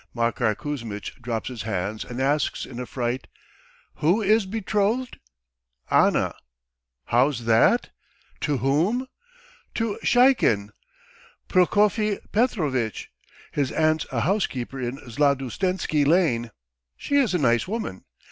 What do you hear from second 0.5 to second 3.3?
Kuzmitch drops his hands and asks in a fright: